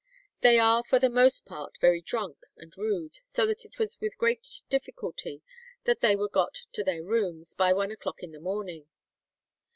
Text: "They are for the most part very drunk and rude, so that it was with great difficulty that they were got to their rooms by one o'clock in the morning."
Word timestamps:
"They 0.41 0.57
are 0.57 0.83
for 0.83 0.97
the 0.97 1.11
most 1.11 1.45
part 1.45 1.77
very 1.79 2.01
drunk 2.01 2.39
and 2.57 2.75
rude, 2.75 3.17
so 3.23 3.45
that 3.45 3.65
it 3.65 3.77
was 3.77 3.99
with 4.01 4.17
great 4.17 4.63
difficulty 4.67 5.43
that 5.83 6.01
they 6.01 6.15
were 6.15 6.27
got 6.27 6.55
to 6.71 6.83
their 6.83 7.03
rooms 7.03 7.53
by 7.53 7.71
one 7.71 7.91
o'clock 7.91 8.23
in 8.23 8.31
the 8.31 8.39
morning." 8.39 8.87